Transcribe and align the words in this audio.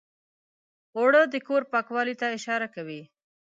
اوړه 0.97 1.21
د 1.33 1.35
کور 1.47 1.61
پاکوالي 1.71 2.15
ته 2.21 2.25
اشاره 2.37 2.67
کوي 2.75 3.01